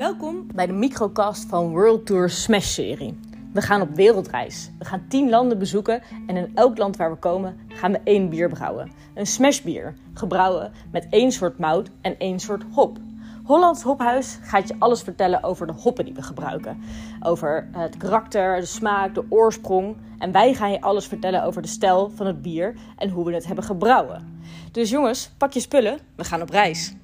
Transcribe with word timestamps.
Welkom 0.00 0.46
bij 0.54 0.66
de 0.66 0.72
microcast 0.72 1.44
van 1.48 1.70
World 1.70 2.06
Tour 2.06 2.30
Smash 2.30 2.66
serie. 2.66 3.18
We 3.52 3.60
gaan 3.60 3.80
op 3.80 3.94
wereldreis. 3.94 4.70
We 4.78 4.84
gaan 4.84 5.04
10 5.08 5.30
landen 5.30 5.58
bezoeken 5.58 6.02
en 6.26 6.36
in 6.36 6.52
elk 6.54 6.78
land 6.78 6.96
waar 6.96 7.10
we 7.10 7.16
komen 7.16 7.56
gaan 7.68 7.92
we 7.92 8.00
één 8.04 8.28
bier 8.28 8.48
brouwen. 8.48 8.90
Een 9.14 9.26
smash 9.26 9.60
bier, 9.60 9.94
gebrouwen 10.14 10.72
met 10.92 11.06
één 11.10 11.32
soort 11.32 11.58
mout 11.58 11.90
en 12.00 12.18
één 12.18 12.40
soort 12.40 12.62
hop. 12.72 12.98
Hollands 13.44 13.82
Hophuis 13.82 14.38
gaat 14.42 14.68
je 14.68 14.74
alles 14.78 15.02
vertellen 15.02 15.42
over 15.42 15.66
de 15.66 15.72
hoppen 15.72 16.04
die 16.04 16.14
we 16.14 16.22
gebruiken. 16.22 16.82
Over 17.22 17.68
het 17.72 17.96
karakter, 17.96 18.60
de 18.60 18.66
smaak, 18.66 19.14
de 19.14 19.24
oorsprong. 19.28 19.96
En 20.18 20.32
wij 20.32 20.54
gaan 20.54 20.72
je 20.72 20.80
alles 20.80 21.06
vertellen 21.06 21.44
over 21.44 21.62
de 21.62 21.68
stijl 21.68 22.10
van 22.14 22.26
het 22.26 22.42
bier 22.42 22.74
en 22.96 23.10
hoe 23.10 23.24
we 23.24 23.34
het 23.34 23.46
hebben 23.46 23.64
gebrouwen. 23.64 24.40
Dus 24.72 24.90
jongens, 24.90 25.30
pak 25.38 25.52
je 25.52 25.60
spullen, 25.60 25.98
we 26.16 26.24
gaan 26.24 26.42
op 26.42 26.50
reis. 26.50 26.94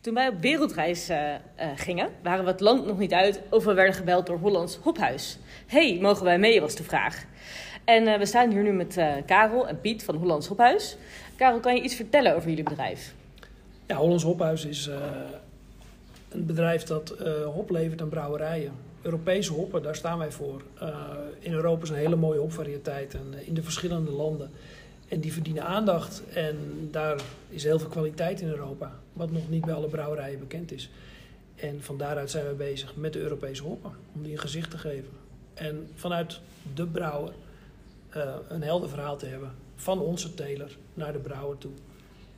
Toen 0.00 0.14
wij 0.14 0.28
op 0.28 0.40
wereldreis 0.40 1.10
uh, 1.10 1.16
uh, 1.28 1.66
gingen, 1.76 2.08
waren 2.22 2.44
we 2.44 2.50
het 2.50 2.60
land 2.60 2.86
nog 2.86 2.98
niet 2.98 3.12
uit 3.12 3.40
of 3.50 3.64
we 3.64 3.74
werden 3.74 3.94
gebeld 3.94 4.26
door 4.26 4.38
Hollands 4.38 4.76
Hophuis. 4.76 5.38
hey, 5.66 5.98
mogen 6.00 6.24
wij 6.24 6.38
mee, 6.38 6.60
was 6.60 6.74
de 6.74 6.82
vraag. 6.82 7.24
En 7.84 8.06
uh, 8.06 8.16
we 8.16 8.26
staan 8.26 8.50
hier 8.50 8.62
nu 8.62 8.72
met 8.72 8.98
Karel 9.26 9.68
en 9.68 9.80
Piet 9.80 10.04
van 10.04 10.14
Hollands 10.14 10.46
Hophuis. 10.46 10.96
Karel, 11.36 11.60
kan 11.60 11.74
je 11.74 11.82
iets 11.82 11.94
vertellen 11.94 12.34
over 12.34 12.48
jullie 12.48 12.64
bedrijf? 12.64 13.14
Ja, 13.86 13.96
Hollands 13.96 14.24
Hophuis 14.24 14.64
is 14.64 14.90
een 16.28 16.46
bedrijf 16.46 16.82
dat 16.82 17.14
hop 17.54 17.70
levert 17.70 18.00
aan 18.00 18.08
brouwerijen. 18.08 18.72
Europese 19.02 19.52
hoppen, 19.52 19.82
daar 19.82 19.96
staan 19.96 20.18
wij 20.18 20.30
voor. 20.30 20.62
in 21.38 21.52
Europa 21.52 21.82
is 21.82 21.90
een 21.90 21.96
hele 21.96 22.16
mooie 22.16 22.38
hopvariëteit 22.38 23.14
en 23.14 23.34
in 23.46 23.54
de 23.54 23.62
verschillende 23.62 24.10
landen. 24.10 24.50
En 25.10 25.20
die 25.20 25.32
verdienen 25.32 25.64
aandacht 25.64 26.22
en 26.32 26.56
daar 26.90 27.20
is 27.48 27.64
heel 27.64 27.78
veel 27.78 27.88
kwaliteit 27.88 28.40
in 28.40 28.48
Europa, 28.48 28.92
wat 29.12 29.30
nog 29.30 29.48
niet 29.48 29.64
bij 29.64 29.74
alle 29.74 29.88
brouwerijen 29.88 30.38
bekend 30.38 30.72
is. 30.72 30.90
En 31.56 31.82
van 31.82 31.96
daaruit 31.96 32.30
zijn 32.30 32.46
we 32.46 32.52
bezig 32.52 32.96
met 32.96 33.12
de 33.12 33.18
Europese 33.18 33.62
hoppen, 33.62 33.92
om 34.14 34.22
die 34.22 34.32
een 34.32 34.38
gezicht 34.38 34.70
te 34.70 34.78
geven. 34.78 35.10
En 35.54 35.88
vanuit 35.94 36.40
de 36.74 36.86
brouwer 36.86 37.32
uh, 38.16 38.34
een 38.48 38.62
helder 38.62 38.88
verhaal 38.88 39.16
te 39.16 39.26
hebben, 39.26 39.52
van 39.76 40.00
onze 40.00 40.34
teler 40.34 40.76
naar 40.94 41.12
de 41.12 41.18
brouwer 41.18 41.58
toe. 41.58 41.72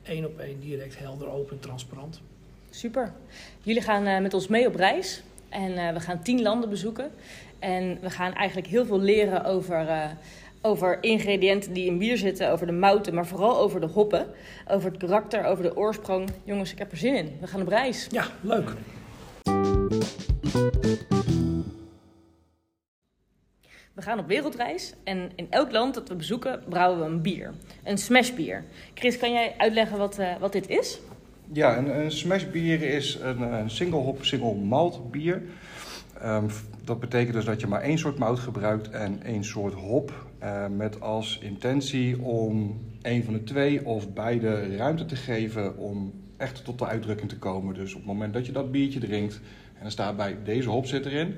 Eén 0.03 0.25
op 0.25 0.39
één, 0.39 0.59
direct, 0.59 0.99
helder, 0.99 1.27
open, 1.27 1.59
transparant. 1.59 2.21
Super. 2.69 3.13
Jullie 3.61 3.81
gaan 3.81 4.07
uh, 4.07 4.19
met 4.19 4.33
ons 4.33 4.47
mee 4.47 4.67
op 4.67 4.75
reis 4.75 5.23
en 5.49 5.71
uh, 5.71 5.91
we 5.91 5.99
gaan 5.99 6.21
tien 6.21 6.41
landen 6.41 6.69
bezoeken. 6.69 7.11
En 7.59 7.97
we 8.01 8.09
gaan 8.09 8.33
eigenlijk 8.33 8.67
heel 8.67 8.85
veel 8.85 8.99
leren 8.99 9.45
over 9.45 9.87
over 10.65 11.03
ingrediënten 11.03 11.73
die 11.73 11.85
in 11.85 11.97
bier 11.97 12.17
zitten, 12.17 12.51
over 12.51 12.65
de 12.65 12.71
mouten, 12.71 13.13
maar 13.13 13.27
vooral 13.27 13.57
over 13.57 13.79
de 13.79 13.87
hoppen, 13.87 14.27
over 14.67 14.91
het 14.91 14.99
karakter, 14.99 15.45
over 15.45 15.63
de 15.63 15.77
oorsprong. 15.77 16.29
Jongens, 16.43 16.71
ik 16.71 16.77
heb 16.77 16.91
er 16.91 16.97
zin 16.97 17.15
in. 17.15 17.37
We 17.39 17.47
gaan 17.47 17.61
op 17.61 17.67
reis. 17.67 18.07
Ja, 18.11 18.25
leuk. 18.41 18.69
We 23.93 24.01
gaan 24.01 24.19
op 24.19 24.27
wereldreis 24.27 24.93
en 25.03 25.31
in 25.35 25.47
elk 25.49 25.71
land 25.71 25.93
dat 25.93 26.09
we 26.09 26.15
bezoeken 26.15 26.63
brouwen 26.69 26.99
we 26.99 27.05
een 27.05 27.21
bier. 27.21 27.53
Een 27.83 27.97
smashbier. 27.97 28.63
Chris, 28.93 29.17
kan 29.17 29.31
jij 29.31 29.53
uitleggen 29.57 29.97
wat, 29.97 30.19
uh, 30.19 30.37
wat 30.39 30.51
dit 30.51 30.69
is? 30.69 30.99
Ja, 31.51 31.77
een, 31.77 31.99
een 31.99 32.11
smashbier 32.11 32.81
is 32.81 33.17
een, 33.21 33.41
een 33.41 33.69
single 33.69 33.99
hop, 33.99 34.25
single 34.25 34.53
malt 34.53 35.11
bier. 35.11 35.41
Um, 36.25 36.45
dat 36.83 36.99
betekent 36.99 37.33
dus 37.33 37.45
dat 37.45 37.61
je 37.61 37.67
maar 37.67 37.81
één 37.81 37.97
soort 37.97 38.17
mout 38.17 38.39
gebruikt 38.39 38.89
en 38.89 39.23
één 39.23 39.43
soort 39.43 39.73
hop. 39.73 40.27
Uh, 40.43 40.67
met 40.67 41.01
als 41.01 41.39
intentie 41.41 42.21
om 42.21 42.79
een 43.01 43.23
van 43.23 43.33
de 43.33 43.43
twee 43.43 43.85
of 43.85 44.13
beide 44.13 44.75
ruimte 44.75 45.05
te 45.05 45.15
geven 45.15 45.77
om 45.77 46.13
echt 46.37 46.65
tot 46.65 46.79
de 46.79 46.85
uitdrukking 46.85 47.29
te 47.29 47.37
komen. 47.37 47.73
Dus 47.73 47.91
op 47.93 47.99
het 47.99 48.07
moment 48.07 48.33
dat 48.33 48.45
je 48.45 48.51
dat 48.51 48.71
biertje 48.71 48.99
drinkt 48.99 49.41
en 49.79 49.85
er 49.85 49.91
staat 49.91 50.17
bij 50.17 50.37
deze 50.43 50.69
hop 50.69 50.85
zit 50.85 51.05
erin, 51.05 51.35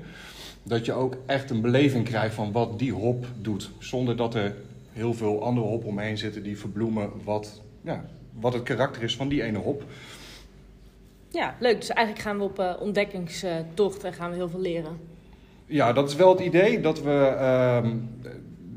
dat 0.62 0.84
je 0.84 0.92
ook 0.92 1.16
echt 1.26 1.50
een 1.50 1.60
beleving 1.60 2.04
krijgt 2.04 2.34
van 2.34 2.52
wat 2.52 2.78
die 2.78 2.92
hop 2.92 3.26
doet. 3.40 3.70
Zonder 3.78 4.16
dat 4.16 4.34
er 4.34 4.54
heel 4.92 5.14
veel 5.14 5.44
andere 5.44 5.66
hop 5.66 5.84
omheen 5.84 6.18
zitten 6.18 6.42
die 6.42 6.58
verbloemen 6.58 7.10
wat, 7.24 7.62
ja, 7.82 8.04
wat 8.32 8.52
het 8.52 8.62
karakter 8.62 9.02
is 9.02 9.16
van 9.16 9.28
die 9.28 9.42
ene 9.42 9.58
hop. 9.58 9.84
Ja, 11.36 11.54
leuk. 11.58 11.76
Dus 11.76 11.90
eigenlijk 11.90 12.26
gaan 12.26 12.38
we 12.38 12.44
op 12.44 12.58
uh, 12.58 12.72
ontdekkingstocht 12.80 14.04
en 14.04 14.12
gaan 14.12 14.30
we 14.30 14.36
heel 14.36 14.48
veel 14.48 14.60
leren. 14.60 14.98
Ja, 15.66 15.92
dat 15.92 16.08
is 16.08 16.16
wel 16.16 16.28
het 16.28 16.40
idee. 16.40 16.80
Dat 16.80 17.02
we, 17.02 17.30
uh, 17.32 17.90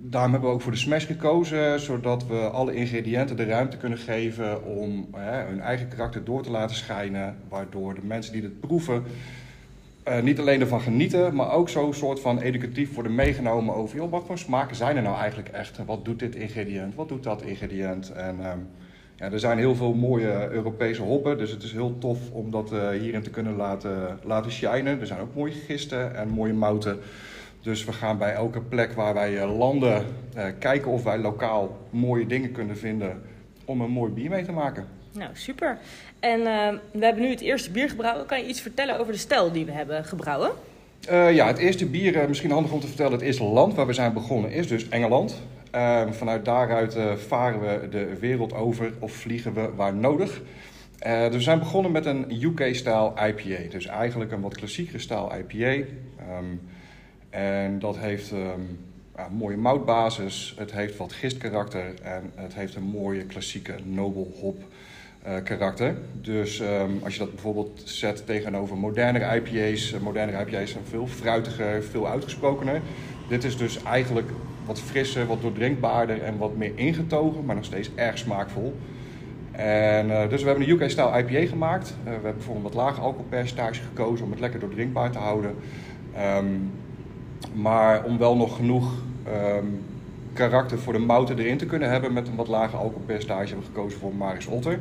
daarom 0.01 0.31
hebben 0.31 0.49
we 0.49 0.55
ook 0.55 0.61
voor 0.61 0.71
de 0.71 0.77
smash 0.77 1.05
gekozen. 1.05 1.79
Zodat 1.79 2.27
we 2.27 2.35
alle 2.35 2.73
ingrediënten 2.73 3.35
de 3.35 3.45
ruimte 3.45 3.77
kunnen 3.77 3.97
geven 3.97 4.65
om 4.65 5.07
hun 5.15 5.59
eigen 5.59 5.87
karakter 5.87 6.23
door 6.23 6.43
te 6.43 6.51
laten 6.51 6.75
schijnen. 6.75 7.37
Waardoor 7.49 7.95
de 7.95 8.03
mensen 8.03 8.33
die 8.33 8.41
het 8.41 8.59
proeven 8.59 9.03
uh, 10.07 10.21
niet 10.21 10.39
alleen 10.39 10.61
ervan 10.61 10.81
genieten, 10.81 11.35
maar 11.35 11.51
ook 11.51 11.69
zo'n 11.69 11.93
soort 11.93 12.19
van 12.19 12.39
educatief 12.39 12.93
worden 12.93 13.15
meegenomen 13.15 13.75
over... 13.75 13.97
Joh, 13.97 14.11
wat 14.11 14.23
voor 14.25 14.37
smaken 14.37 14.75
zijn 14.75 14.95
er 14.95 15.03
nou 15.03 15.17
eigenlijk 15.17 15.49
echt? 15.49 15.85
Wat 15.85 16.05
doet 16.05 16.19
dit 16.19 16.35
ingrediënt? 16.35 16.95
Wat 16.95 17.07
doet 17.09 17.23
dat 17.23 17.41
ingrediënt? 17.41 18.11
En... 18.11 18.37
Uh, 18.39 18.51
ja, 19.19 19.31
er 19.31 19.39
zijn 19.39 19.57
heel 19.57 19.75
veel 19.75 19.93
mooie 19.93 20.49
Europese 20.51 21.01
hoppen, 21.01 21.37
dus 21.37 21.51
het 21.51 21.63
is 21.63 21.71
heel 21.71 21.97
tof 21.97 22.31
om 22.31 22.51
dat 22.51 22.71
uh, 22.73 22.89
hierin 22.89 23.21
te 23.21 23.29
kunnen 23.29 23.55
laten, 23.55 24.19
laten 24.23 24.51
shinen. 24.51 24.99
Er 24.99 25.07
zijn 25.07 25.19
ook 25.19 25.35
mooie 25.35 25.51
gisten 25.51 26.15
en 26.15 26.29
mooie 26.29 26.53
mouten. 26.53 26.99
Dus 27.61 27.85
we 27.85 27.93
gaan 27.93 28.17
bij 28.17 28.33
elke 28.33 28.61
plek 28.61 28.93
waar 28.93 29.13
wij 29.13 29.33
uh, 29.33 29.57
landen 29.57 30.05
uh, 30.37 30.45
kijken 30.59 30.91
of 30.91 31.03
wij 31.03 31.17
lokaal 31.17 31.77
mooie 31.89 32.25
dingen 32.25 32.51
kunnen 32.51 32.77
vinden 32.77 33.21
om 33.65 33.81
een 33.81 33.91
mooi 33.91 34.11
bier 34.11 34.29
mee 34.29 34.45
te 34.45 34.51
maken. 34.51 34.87
Nou, 35.11 35.29
super. 35.33 35.77
En 36.19 36.43
we 36.91 37.05
hebben 37.05 37.23
nu 37.23 37.29
het 37.29 37.41
eerste 37.41 37.71
bier 37.71 37.89
gebrouwen. 37.89 38.25
Kan 38.25 38.39
je 38.39 38.47
iets 38.47 38.61
vertellen 38.61 38.99
over 38.99 39.13
de 39.13 39.19
stijl 39.19 39.51
die 39.51 39.65
we 39.65 39.71
hebben 39.71 40.05
gebrouwen? 40.05 40.51
ja, 41.09 41.47
het 41.47 41.57
eerste 41.57 41.85
bier, 41.85 42.25
misschien 42.27 42.51
handig 42.51 42.71
om 42.71 42.79
te 42.79 42.87
vertellen, 42.87 43.11
het 43.11 43.21
eerste 43.21 43.43
land 43.43 43.73
waar 43.73 43.87
we 43.87 43.93
zijn 43.93 44.13
begonnen 44.13 44.51
is 44.51 44.67
dus 44.67 44.89
Engeland. 44.89 45.41
Uh, 45.75 46.11
vanuit 46.11 46.45
daaruit 46.45 46.95
uh, 46.95 47.13
varen 47.13 47.59
we 47.59 47.89
de 47.89 48.17
wereld 48.19 48.53
over 48.53 48.93
of 48.99 49.11
vliegen 49.11 49.53
we 49.53 49.69
waar 49.75 49.93
nodig. 49.93 50.41
Uh, 51.07 51.21
dus 51.21 51.35
we 51.35 51.41
zijn 51.41 51.59
begonnen 51.59 51.91
met 51.91 52.05
een 52.05 52.41
UK-stijl 52.43 53.13
IPA. 53.27 53.69
Dus 53.69 53.85
eigenlijk 53.85 54.31
een 54.31 54.41
wat 54.41 54.57
klassiekere 54.57 54.99
stijl 54.99 55.31
IPA. 55.35 55.85
Ehm, 56.17 56.45
en 57.29 57.79
dat 57.79 57.97
heeft 57.97 58.29
ja, 59.15 59.25
een 59.25 59.35
mooie 59.35 59.57
moutbasis, 59.57 60.55
het 60.57 60.71
heeft 60.71 60.97
wat 60.97 61.13
gistkarakter 61.13 61.93
en 62.01 62.31
het 62.35 62.53
heeft 62.53 62.75
een 62.75 62.83
mooie 62.83 63.23
klassieke 63.23 63.75
noble 63.83 64.27
hop 64.39 64.63
uh, 65.27 65.33
karakter. 65.43 65.97
Dus 66.13 66.61
als 67.03 67.13
je 67.13 67.19
dat 67.19 67.31
bijvoorbeeld 67.31 67.81
zet 67.83 68.25
tegenover 68.25 68.77
modernere 68.77 69.35
IPA's, 69.35 69.95
modernere 69.99 70.45
IPA's 70.45 70.71
zijn 70.71 70.85
veel 70.85 71.07
fruitiger, 71.07 71.83
veel 71.83 72.07
uitgesprokener. 72.07 72.81
Dit 73.27 73.43
is 73.43 73.57
dus 73.57 73.83
eigenlijk 73.83 74.31
wat 74.69 74.81
frisser, 74.81 75.27
wat 75.27 75.41
doordrinkbaarder 75.41 76.21
en 76.21 76.37
wat 76.37 76.55
meer 76.55 76.71
ingetogen, 76.75 77.45
maar 77.45 77.55
nog 77.55 77.65
steeds 77.65 77.89
erg 77.95 78.17
smaakvol. 78.17 78.75
En, 79.51 80.07
uh, 80.09 80.29
dus 80.29 80.41
we 80.41 80.49
hebben 80.49 80.69
een 80.69 80.81
UK-style 80.81 81.17
IPA 81.17 81.47
gemaakt. 81.47 81.95
Uh, 81.99 82.03
we 82.03 82.25
hebben 82.25 82.43
voor 82.43 82.55
een 82.55 82.61
wat 82.61 82.73
lager 82.73 83.03
alcoholpercentage 83.03 83.81
gekozen 83.81 84.25
om 84.25 84.31
het 84.31 84.39
lekker 84.39 84.59
doordrinkbaar 84.59 85.11
te 85.11 85.17
houden. 85.17 85.55
Um, 86.37 86.71
maar 87.53 88.03
om 88.03 88.17
wel 88.17 88.35
nog 88.35 88.55
genoeg 88.55 88.91
um, 89.27 89.81
karakter 90.33 90.79
voor 90.79 90.93
de 90.93 90.99
mouten 90.99 91.39
erin 91.39 91.57
te 91.57 91.65
kunnen 91.65 91.89
hebben 91.89 92.13
met 92.13 92.27
een 92.27 92.35
wat 92.35 92.47
lager 92.47 92.77
alcoholpercentage 92.77 93.47
hebben 93.47 93.65
we 93.65 93.73
gekozen 93.73 93.99
voor 93.99 94.15
Maris 94.15 94.47
Otter. 94.47 94.79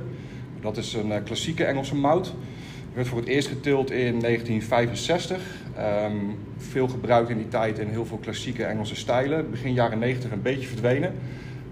Dat 0.60 0.76
is 0.76 0.94
een 0.94 1.08
uh, 1.08 1.16
klassieke 1.24 1.64
Engelse 1.64 1.96
mout 1.96 2.34
werd 2.98 3.10
voor 3.10 3.18
het 3.18 3.28
eerst 3.28 3.48
getild 3.48 3.90
in 3.90 4.20
1965. 4.20 5.36
Um, 5.36 5.84
ehm, 5.84 6.14
veel 6.56 6.88
gebruikt 6.88 7.30
in 7.30 7.36
die 7.36 7.48
tijd 7.48 7.78
in 7.78 7.88
heel 7.88 8.06
veel 8.06 8.16
klassieke 8.16 8.64
Engelse 8.64 8.96
stijlen. 8.96 9.50
Begin 9.50 9.72
jaren 9.72 9.98
90 9.98 10.30
een 10.30 10.42
beetje 10.42 10.68
verdwenen. 10.68 11.14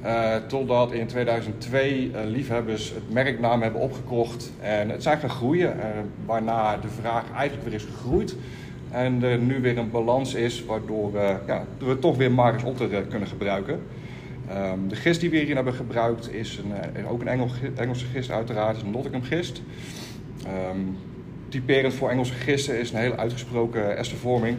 Uh, 0.05 0.37
totdat 0.37 0.93
in 0.93 1.07
2002 1.07 2.11
uh, 2.11 2.21
liefhebbers 2.25 2.91
het 2.91 3.13
merknaam 3.13 3.63
hebben 3.63 3.81
opgekocht 3.81 4.53
en 4.61 4.89
het 4.89 5.03
zijn 5.03 5.19
gaan 5.19 5.31
groeien. 5.31 5.77
Uh, 5.77 5.85
waarna 6.27 6.77
de 6.77 6.89
vraag 6.89 7.25
eigenlijk 7.37 7.69
weer 7.69 7.75
is 7.75 7.85
gegroeid. 7.85 8.37
En 8.91 9.23
er 9.23 9.39
nu 9.39 9.61
weer 9.61 9.79
een 9.79 9.91
balans 9.91 10.35
is 10.35 10.65
waardoor 10.65 11.13
ja, 11.47 11.65
we 11.79 11.99
toch 11.99 12.17
weer 12.17 12.33
Maris 12.33 12.63
Otter 12.63 12.89
kunnen 12.89 13.29
gebruiken. 13.29 13.81
Um, 14.73 14.89
de 14.89 14.97
gist 14.97 15.21
die 15.21 15.31
we 15.31 15.37
hierin 15.37 15.57
hebben 15.57 15.75
gebruikt 15.75 16.35
is 16.35 16.61
een, 16.95 17.07
ook 17.07 17.21
een 17.21 17.29
Engel, 17.29 17.49
Engelse 17.77 18.07
gist 18.07 18.31
uiteraard, 18.31 18.77
is 18.77 18.83
een 18.83 18.91
Nottingham 18.91 19.23
gist. 19.23 19.63
Um, 20.71 20.97
typerend 21.57 21.95
voor 21.95 22.11
Engelse 22.11 22.33
gissen 22.33 22.79
is 22.79 22.91
een 22.91 22.99
hele 22.99 23.17
uitgesproken 23.17 23.97
estervorming 23.97 24.59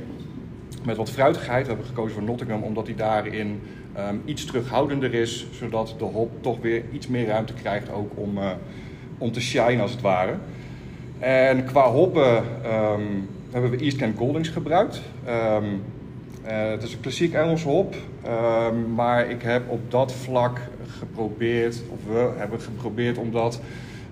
met 0.85 0.97
wat 0.97 1.09
fruitigheid. 1.09 1.61
We 1.61 1.67
hebben 1.67 1.85
gekozen 1.87 2.13
voor 2.13 2.23
Nottingham 2.23 2.63
omdat 2.63 2.85
hij 2.85 2.95
daarin 2.95 3.61
um, 3.97 4.21
iets 4.25 4.45
terughoudender 4.45 5.13
is, 5.13 5.47
zodat 5.51 5.95
de 5.97 6.03
hop 6.03 6.31
toch 6.41 6.59
weer 6.61 6.83
iets 6.91 7.07
meer 7.07 7.25
ruimte 7.25 7.53
krijgt 7.53 7.91
ook 7.91 8.11
om, 8.15 8.37
uh, 8.37 8.51
om 9.17 9.31
te 9.31 9.41
shine 9.41 9.81
als 9.81 9.91
het 9.91 10.01
ware. 10.01 10.33
En 11.19 11.65
qua 11.65 11.91
hoppen 11.91 12.35
um, 12.65 13.29
hebben 13.51 13.71
we 13.71 13.77
East 13.77 13.97
Kent 13.97 14.17
Goldings 14.17 14.49
gebruikt. 14.49 15.01
Um, 15.27 15.83
uh, 16.45 16.69
het 16.69 16.83
is 16.83 16.93
een 16.93 16.99
klassiek 16.99 17.33
Engelse 17.33 17.67
hop, 17.67 17.95
maar 18.95 19.29
ik 19.29 19.41
heb 19.41 19.69
op 19.69 19.91
dat 19.91 20.13
vlak 20.13 20.59
geprobeerd, 20.99 21.81
of 21.89 22.13
we 22.13 22.29
hebben 22.37 22.61
geprobeerd 22.61 23.17
om 23.17 23.31
dat 23.31 23.61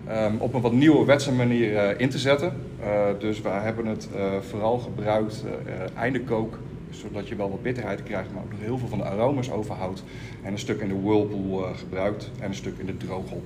ehm, 0.08 0.36
op 0.38 0.54
een 0.54 0.62
wat 0.62 0.74
nieuwerwetse 0.74 1.32
manier 1.32 1.78
eh, 1.78 2.00
in 2.00 2.10
te 2.10 2.18
zetten. 2.18 2.54
Eh, 2.80 2.90
dus 3.20 3.42
we 3.42 3.50
hebben 3.50 3.86
het 3.86 4.08
eh, 4.16 4.24
vooral 4.50 4.78
gebruikt 4.78 5.44
uh, 5.46 6.02
einde 6.02 6.22
kook, 6.22 6.60
zodat 6.90 7.28
je 7.28 7.36
wel 7.36 7.50
wat 7.50 7.62
bitterheid 7.62 8.04
krijgt, 8.04 8.34
maar 8.34 8.44
ook 8.44 8.52
nog 8.52 8.60
heel 8.60 8.78
veel 8.78 8.88
van 8.88 8.98
de 8.98 9.04
aroma's 9.04 9.52
overhoudt. 9.52 10.04
En 10.44 10.52
een 10.52 10.60
stuk 10.60 10.82
in 10.82 10.88
de 10.88 11.02
whirlpool 11.02 11.68
gebruikt 11.76 12.32
en 12.40 12.48
een 12.48 12.56
stuk 12.56 12.78
in 12.78 12.86
de 12.86 12.98
drooghop. 12.98 13.44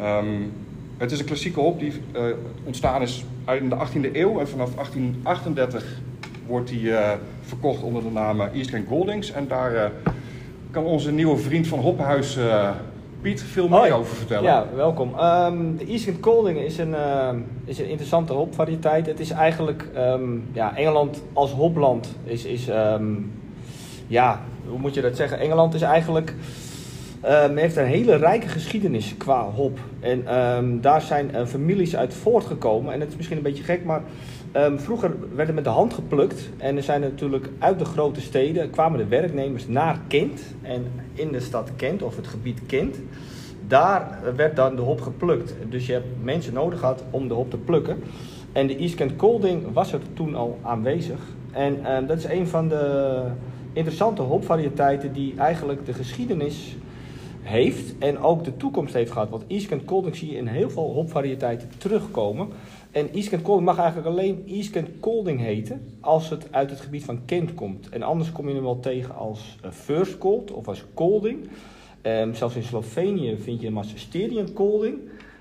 Um, 0.00 0.52
het 0.96 1.12
is 1.12 1.18
een 1.18 1.24
klassieke 1.24 1.60
hop 1.60 1.78
die 1.78 1.92
ontstaan 2.64 3.02
is 3.02 3.24
in 3.60 3.68
de 3.68 3.76
18e 3.76 4.12
eeuw 4.12 4.40
en 4.40 4.48
vanaf 4.48 4.74
1838 4.74 6.00
wordt 6.46 6.68
die 6.68 6.90
verkocht 7.42 7.82
onder 7.82 8.02
de 8.02 8.10
naam 8.10 8.40
East 8.40 8.70
Kent 8.70 8.88
Goldings. 8.88 9.32
En 9.32 9.48
daar 9.48 9.92
kan 10.70 10.84
onze 10.84 11.12
nieuwe 11.12 11.36
vriend 11.36 11.66
van 11.66 11.78
Hoppenhuis 11.78 12.38
Piet 13.22 13.42
veel 13.42 13.68
meer 13.68 13.92
over 13.92 14.16
vertellen. 14.16 14.42
Ja, 14.42 14.66
welkom. 14.74 15.18
Um, 15.18 15.76
de 15.76 15.86
East 15.86 16.20
Colding 16.20 16.58
is 16.58 16.78
een, 16.78 16.90
uh, 16.90 17.28
is 17.64 17.78
een 17.78 17.88
interessante 17.88 18.32
hopvariëteit. 18.32 19.06
Het 19.06 19.20
is 19.20 19.30
eigenlijk, 19.30 19.88
um, 19.96 20.48
ja, 20.52 20.76
Engeland 20.76 21.22
als 21.32 21.50
hopland 21.50 22.16
is, 22.24 22.44
is 22.44 22.68
um, 22.68 23.32
ja, 24.06 24.40
hoe 24.68 24.78
moet 24.78 24.94
je 24.94 25.00
dat 25.00 25.16
zeggen? 25.16 25.38
Engeland 25.38 25.74
is 25.74 25.82
eigenlijk, 25.82 26.34
heeft 27.54 27.76
een 27.76 27.86
hele 27.86 28.16
rijke 28.16 28.48
geschiedenis 28.48 29.14
qua 29.16 29.44
hop. 29.44 29.78
En 30.00 30.24
daar 30.80 31.00
zijn 31.00 31.30
uh, 31.34 31.46
families 31.46 31.96
uit 31.96 32.14
voortgekomen. 32.14 32.92
En 32.92 33.00
het 33.00 33.08
is 33.08 33.16
misschien 33.16 33.36
een 33.36 33.42
beetje 33.42 33.64
gek, 33.64 33.84
maar 33.84 34.02
vroeger 34.76 35.10
werden 35.34 35.54
met 35.54 35.64
de 35.64 35.70
hand 35.70 35.94
geplukt. 35.94 36.50
En 36.56 36.76
er 36.76 36.82
zijn 36.82 37.00
natuurlijk 37.00 37.48
uit 37.58 37.78
de 37.78 37.84
grote 37.84 38.20
steden 38.20 38.70
kwamen 38.70 38.98
de 38.98 39.06
werknemers 39.06 39.68
naar 39.68 40.00
Kent. 40.08 40.42
En 40.62 40.86
in 41.14 41.32
de 41.32 41.40
stad 41.40 41.70
Kent, 41.76 42.02
of 42.02 42.16
het 42.16 42.26
gebied 42.26 42.60
Kent, 42.66 42.96
daar 43.66 44.18
werd 44.36 44.56
dan 44.56 44.76
de 44.76 44.82
hop 44.82 45.00
geplukt. 45.00 45.54
Dus 45.68 45.86
je 45.86 45.92
hebt 45.92 46.06
mensen 46.22 46.54
nodig 46.54 46.78
gehad 46.78 47.04
om 47.10 47.28
de 47.28 47.34
hop 47.34 47.50
te 47.50 47.56
plukken. 47.56 48.02
En 48.52 48.66
de 48.66 48.76
East 48.76 48.94
Kent 48.94 49.16
Colding 49.16 49.72
was 49.72 49.92
er 49.92 50.00
toen 50.14 50.34
al 50.34 50.58
aanwezig. 50.62 51.18
En 51.50 51.78
uh, 51.78 52.08
dat 52.08 52.18
is 52.18 52.24
een 52.24 52.46
van 52.46 52.68
de 52.68 53.22
interessante 53.72 54.22
hopvariëteiten 54.22 55.12
die 55.12 55.34
eigenlijk 55.36 55.86
de 55.86 55.92
geschiedenis 55.92 56.76
heeft 57.42 57.98
en 57.98 58.18
ook 58.18 58.44
de 58.44 58.56
toekomst 58.56 58.94
heeft 58.94 59.10
gehad. 59.10 59.30
Want 59.30 59.44
East 59.46 59.66
Kent 59.66 59.84
Colding 59.84 60.16
zie 60.16 60.30
je 60.30 60.36
in 60.36 60.46
heel 60.46 60.70
veel 60.70 60.92
hopvariëteiten 60.92 61.68
terugkomen. 61.78 62.48
En 62.90 63.12
East 63.12 63.28
Kent 63.28 63.42
Colding 63.42 63.66
mag 63.66 63.78
eigenlijk 63.78 64.08
alleen 64.08 64.44
East 64.48 64.70
Kent 64.70 64.88
Colding 65.00 65.40
heten 65.40 65.82
als 66.00 66.30
het 66.30 66.46
uit 66.50 66.70
het 66.70 66.80
gebied 66.80 67.04
van 67.04 67.24
Kent 67.24 67.54
komt. 67.54 67.88
En 67.88 68.02
anders 68.02 68.32
kom 68.32 68.48
je 68.48 68.54
hem 68.54 68.62
wel 68.62 68.80
tegen 68.80 69.14
als 69.14 69.56
eh, 69.62 69.70
First 69.70 70.18
Cold 70.18 70.50
of 70.50 70.68
als 70.68 70.84
Colding. 70.94 71.48
Um, 72.02 72.34
zelfs 72.34 72.56
in 72.56 72.62
Slovenië 72.62 73.36
vind 73.36 73.60
je 73.60 73.80
Styrian 73.94 74.52
Colding. 74.52 74.98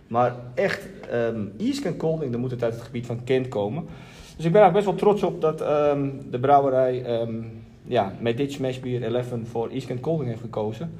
Maar 0.07 0.36
echt 0.56 0.89
um, 1.13 1.97
Colding, 1.97 2.31
dan 2.31 2.42
moet 2.42 2.51
het 2.51 2.63
uit 2.63 2.74
het 2.74 2.83
gebied 2.83 3.06
van 3.06 3.24
Kent 3.24 3.47
komen. 3.47 3.83
Dus 4.36 4.45
ik 4.45 4.51
ben 4.51 4.62
eigenlijk 4.62 4.74
best 4.74 4.86
wel 4.86 4.95
trots 4.95 5.24
op 5.24 5.42
dat 5.42 5.62
um, 5.62 6.31
de 6.31 6.39
brouwerij 6.39 7.04
ja, 7.83 8.13
met 8.19 8.38
dit 8.38 8.51
smashbier 8.51 9.04
11 9.04 9.27
voor 9.44 9.69
East 9.69 9.88
Kent 9.88 10.00
Colding 10.00 10.30
heeft 10.30 10.42
gekozen. 10.42 10.92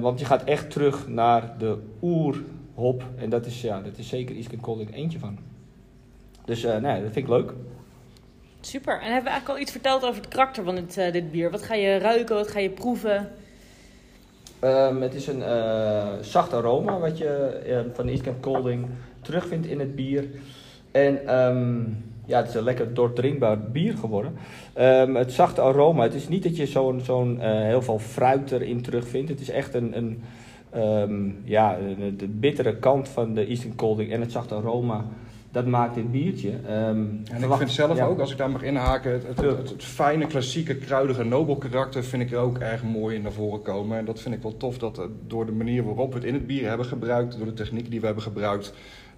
Want 0.00 0.18
je 0.18 0.24
gaat 0.24 0.44
echt 0.44 0.70
terug 0.70 1.08
naar 1.08 1.58
de 1.58 1.78
oerhop. 2.02 3.04
En 3.16 3.30
dat 3.30 3.46
is, 3.46 3.60
ja, 3.60 3.80
dat 3.80 3.98
is 3.98 4.08
zeker 4.08 4.36
East 4.36 4.48
Kent 4.48 4.62
Colding 4.62 4.94
eentje 4.94 5.18
van. 5.18 5.38
Dus 6.44 6.64
uh, 6.64 6.76
nee, 6.76 7.02
dat 7.02 7.12
vind 7.12 7.26
ik 7.26 7.28
leuk. 7.28 7.52
Super. 8.60 8.94
En 8.94 9.04
hebben 9.04 9.22
we 9.22 9.28
eigenlijk 9.28 9.48
al 9.48 9.58
iets 9.58 9.72
verteld 9.72 10.04
over 10.04 10.20
het 10.20 10.30
karakter 10.30 10.64
van 10.64 10.74
dit, 10.74 10.98
uh, 10.98 11.12
dit 11.12 11.30
bier? 11.30 11.50
Wat 11.50 11.62
ga 11.62 11.74
je 11.74 11.98
ruiken? 11.98 12.34
Wat 12.34 12.48
ga 12.48 12.58
je 12.58 12.70
proeven? 12.70 13.28
Um, 14.64 15.02
het 15.02 15.14
is 15.14 15.26
een 15.26 15.38
uh, 15.38 16.08
zacht 16.20 16.52
aroma 16.52 16.98
wat 16.98 17.18
je 17.18 17.62
uh, 17.66 17.94
van 17.94 18.06
de 18.06 18.12
East 18.12 18.22
Camp 18.22 18.42
Colding 18.42 18.86
terugvindt 19.20 19.66
in 19.66 19.78
het 19.78 19.94
bier. 19.94 20.24
En 20.90 21.34
um, 21.36 22.04
ja, 22.30 22.38
het 22.38 22.48
is 22.48 22.54
een 22.54 22.62
lekker 22.62 22.94
doordrinkbaar 22.94 23.60
bier 23.60 23.96
geworden. 23.96 24.32
Um, 24.78 25.16
het 25.16 25.32
zachte 25.32 25.60
aroma, 25.60 26.02
het 26.02 26.14
is 26.14 26.28
niet 26.28 26.42
dat 26.42 26.56
je 26.56 26.66
zo'n 26.66 27.00
zo'n 27.00 27.36
uh, 27.36 27.42
heel 27.42 27.82
veel 27.82 27.98
fruit 27.98 28.52
erin 28.52 28.82
terugvindt. 28.82 29.30
Het 29.30 29.40
is 29.40 29.50
echt 29.50 29.74
een, 29.74 29.96
een 29.96 30.22
ja, 31.44 31.78
de 32.16 32.28
bittere 32.28 32.76
kant 32.76 33.08
van 33.08 33.34
de 33.34 33.46
Eastern 33.46 33.74
Colding 33.74 34.12
en 34.12 34.20
het 34.20 34.32
zachte 34.32 34.54
aroma 34.54 35.04
dat 35.50 35.66
maakt 35.66 35.94
dit 35.94 36.10
biertje. 36.10 36.50
Um, 36.50 37.22
en 37.32 37.42
ik 37.42 37.52
vind 37.52 37.70
zelf 37.70 38.00
ook, 38.00 38.20
als 38.20 38.30
ik 38.30 38.36
daar 38.36 38.50
mag 38.50 38.62
inhaken, 38.62 39.12
het, 39.12 39.26
het, 39.26 39.70
het, 39.70 39.84
fijne, 39.84 40.26
klassieke, 40.26 40.74
kruidige, 40.74 41.24
nobel 41.24 41.56
karakter 41.56 42.04
vind 42.04 42.22
ik 42.22 42.30
er 42.30 42.38
ook 42.38 42.58
erg 42.58 42.82
mooi 42.82 43.16
in 43.16 43.22
naar 43.22 43.32
voren 43.32 43.62
komen. 43.62 43.98
En 43.98 44.04
dat 44.04 44.20
vind 44.20 44.34
ik 44.34 44.42
wel 44.42 44.56
tof 44.56 44.78
dat 44.78 45.00
door 45.26 45.46
de 45.46 45.52
manier 45.52 45.84
waarop 45.84 46.12
we 46.12 46.18
het 46.18 46.26
in 46.26 46.34
het 46.34 46.46
bier 46.46 46.68
hebben 46.68 46.86
gebruikt, 46.86 47.36
door 47.36 47.46
de 47.46 47.52
techniek 47.52 47.90
die 47.90 48.00
we 48.00 48.06
hebben 48.06 48.24
gebruikt. 48.24 48.74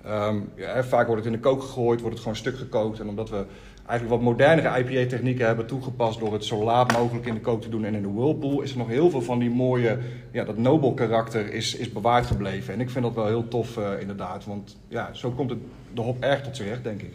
Um, 0.06 0.50
ja, 0.56 0.84
vaak 0.84 1.06
wordt 1.06 1.24
het 1.24 1.34
in 1.34 1.40
de 1.40 1.48
kook 1.48 1.62
gegooid, 1.62 2.00
wordt 2.00 2.14
het 2.14 2.22
gewoon 2.22 2.36
stuk 2.36 2.56
gekookt. 2.56 3.00
En 3.00 3.08
omdat 3.08 3.30
we 3.30 3.44
eigenlijk 3.86 4.22
wat 4.22 4.32
modernere 4.32 4.78
IPA-technieken 4.78 5.46
hebben 5.46 5.66
toegepast 5.66 6.18
door 6.20 6.32
het 6.32 6.44
zo 6.44 6.64
laat 6.64 6.92
mogelijk 6.92 7.26
in 7.26 7.34
de 7.34 7.40
kook 7.40 7.62
te 7.62 7.68
doen 7.68 7.84
en 7.84 7.94
in 7.94 8.02
de 8.02 8.12
whirlpool, 8.12 8.60
is 8.60 8.70
er 8.70 8.78
nog 8.78 8.88
heel 8.88 9.10
veel 9.10 9.22
van 9.22 9.38
die 9.38 9.50
mooie, 9.50 9.98
ja, 10.32 10.44
dat 10.44 10.56
nobel 10.56 10.94
karakter 10.94 11.52
is, 11.52 11.74
is 11.74 11.92
bewaard 11.92 12.26
gebleven. 12.26 12.74
En 12.74 12.80
ik 12.80 12.90
vind 12.90 13.04
dat 13.04 13.14
wel 13.14 13.26
heel 13.26 13.48
tof 13.48 13.76
uh, 13.76 14.00
inderdaad, 14.00 14.44
want 14.44 14.76
ja, 14.88 15.14
zo 15.14 15.30
komt 15.30 15.50
het, 15.50 15.58
de 15.94 16.00
hop 16.00 16.22
erg 16.22 16.42
tot 16.42 16.56
zijn 16.56 16.68
recht, 16.68 16.84
denk 16.84 17.02
ik. 17.02 17.12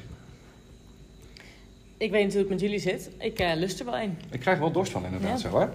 Ik 1.97 2.11
weet 2.11 2.23
niet 2.23 2.31
hoe 2.31 2.41
het 2.41 2.49
met 2.49 2.59
jullie 2.59 2.79
zit. 2.79 3.09
Ik 3.19 3.39
uh, 3.39 3.51
lust 3.55 3.79
er 3.79 3.85
wel 3.85 3.97
een. 3.97 4.17
Ik 4.31 4.39
krijg 4.39 4.57
er 4.57 4.63
wel 4.63 4.71
dorst 4.71 4.91
van 4.91 5.05
inderdaad, 5.05 5.41
ja. 5.41 5.49
zo 5.49 5.59
hè? 5.59 5.67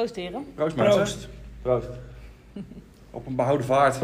Proost 0.00 0.16
heren. 0.16 0.46
Proost 0.54 0.76
mensen. 0.76 0.96
Proost. 0.96 1.28
Proost. 1.62 1.88
Op 3.10 3.26
een 3.26 3.36
behouden 3.36 3.66
vaart. 3.66 3.98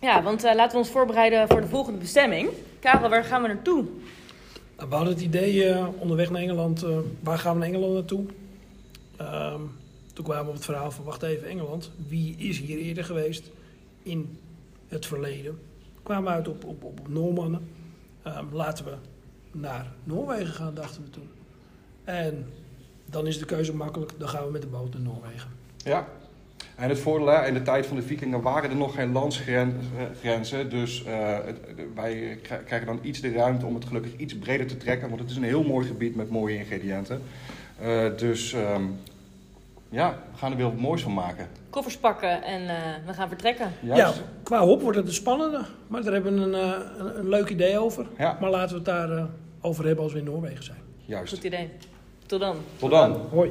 Ja, 0.00 0.22
want 0.22 0.44
uh, 0.44 0.54
laten 0.54 0.72
we 0.72 0.78
ons 0.78 0.90
voorbereiden 0.90 1.48
voor 1.48 1.60
de 1.60 1.66
volgende 1.66 1.98
bestemming. 1.98 2.48
Karel, 2.80 3.08
waar 3.08 3.24
gaan 3.24 3.42
we 3.42 3.48
naartoe? 3.48 3.84
Nou, 4.76 4.88
we 4.88 4.94
hadden 4.94 5.14
het 5.14 5.22
idee 5.22 5.68
uh, 5.68 5.86
onderweg 5.98 6.30
naar 6.30 6.42
Engeland. 6.42 6.84
Uh, 6.84 6.98
waar 7.20 7.38
gaan 7.38 7.52
we 7.52 7.58
naar 7.58 7.68
Engeland 7.68 7.94
naartoe? 7.94 8.24
Ehm, 9.16 9.60
toen 10.12 10.24
kwamen 10.24 10.44
we 10.44 10.48
op 10.48 10.54
het 10.54 10.64
verhaal 10.64 10.90
van, 10.90 11.04
wacht 11.04 11.22
even, 11.22 11.48
Engeland. 11.48 11.90
Wie 12.08 12.36
is 12.36 12.58
hier 12.58 12.78
eerder 12.78 13.04
geweest 13.04 13.50
in 14.02 14.38
het 14.86 15.06
verleden? 15.06 15.58
We 15.94 16.02
kwamen 16.02 16.32
uit 16.32 16.48
op, 16.48 16.64
op, 16.64 16.84
op, 16.84 17.08
Noormannen. 17.08 17.68
Um, 18.26 18.48
laten 18.52 18.84
we 18.84 18.94
naar 19.52 19.92
Noorwegen 20.04 20.54
gaan, 20.54 20.74
dachten 20.74 21.02
we 21.02 21.10
toen. 21.10 21.28
En 22.04 22.46
dan 23.10 23.26
is 23.26 23.38
de 23.38 23.44
keuze 23.44 23.74
makkelijk. 23.74 24.12
Dan 24.18 24.28
gaan 24.28 24.44
we 24.44 24.50
met 24.50 24.62
de 24.62 24.68
boot 24.68 24.92
naar 24.92 25.02
Noorwegen. 25.02 25.50
Ja, 25.76 26.06
en 26.76 26.88
het 26.88 26.98
voordeel, 26.98 27.44
in 27.44 27.54
de 27.54 27.62
tijd 27.62 27.86
van 27.86 27.96
de 27.96 28.02
vikingen 28.02 28.42
waren 28.42 28.70
er 28.70 28.76
nog 28.76 28.94
geen 28.94 29.12
landsgrenzen. 29.12 30.70
Dus 30.70 31.04
uh, 31.06 31.38
wij 31.94 32.38
krijgen 32.42 32.86
dan 32.86 32.98
iets 33.02 33.20
de 33.20 33.32
ruimte 33.32 33.66
om 33.66 33.74
het 33.74 33.84
gelukkig 33.84 34.16
iets 34.16 34.38
breder 34.38 34.66
te 34.66 34.76
trekken. 34.76 35.08
Want 35.08 35.20
het 35.20 35.30
is 35.30 35.36
een 35.36 35.42
heel 35.42 35.62
mooi 35.62 35.86
gebied 35.86 36.16
met 36.16 36.30
mooie 36.30 36.56
ingrediënten. 36.56 37.22
Uh, 37.82 38.16
dus 38.16 38.52
um, 38.52 39.00
ja, 39.88 40.18
we 40.32 40.38
gaan 40.38 40.50
er 40.50 40.56
weer 40.56 40.66
wat 40.66 40.76
moois 40.76 41.02
van 41.02 41.14
maken. 41.14 41.48
Koffers 41.70 41.96
pakken 41.96 42.42
en 42.42 42.62
uh, 42.62 42.70
we 43.06 43.12
gaan 43.12 43.28
vertrekken. 43.28 43.72
Juist. 43.80 44.16
Ja, 44.16 44.22
qua 44.42 44.60
hop 44.60 44.82
wordt 44.82 44.98
het 44.98 45.06
een 45.06 45.12
spannende. 45.12 45.64
Maar 45.86 46.02
daar 46.02 46.12
hebben 46.12 46.34
we 46.34 46.40
een, 46.40 46.52
een, 46.52 47.18
een 47.18 47.28
leuk 47.28 47.48
idee 47.48 47.78
over. 47.78 48.06
Ja. 48.18 48.36
Maar 48.40 48.50
laten 48.50 48.70
we 48.70 48.90
het 48.90 49.08
daar 49.08 49.26
over 49.60 49.86
hebben 49.86 50.04
als 50.04 50.12
we 50.12 50.18
in 50.18 50.24
Noorwegen 50.24 50.64
zijn. 50.64 50.78
Juist. 51.04 51.34
Goed 51.34 51.44
idee. 51.44 51.70
Tot 52.28 52.40
dan. 52.40 52.56
Tot 52.78 52.90
dan. 52.90 53.16
Hoi. 53.32 53.50